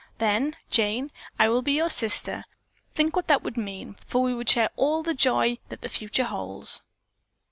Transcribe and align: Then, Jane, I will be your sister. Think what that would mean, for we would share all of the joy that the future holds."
Then, 0.17 0.55
Jane, 0.71 1.11
I 1.37 1.47
will 1.47 1.61
be 1.61 1.73
your 1.73 1.91
sister. 1.91 2.45
Think 2.95 3.15
what 3.15 3.27
that 3.27 3.43
would 3.43 3.55
mean, 3.55 3.97
for 4.07 4.23
we 4.23 4.33
would 4.33 4.49
share 4.49 4.71
all 4.75 5.01
of 5.01 5.05
the 5.05 5.13
joy 5.13 5.59
that 5.69 5.81
the 5.81 5.89
future 5.89 6.23
holds." 6.23 6.81